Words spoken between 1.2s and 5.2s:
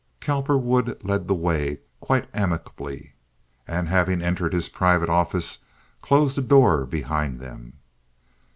the way quite amicably, and, having entered his private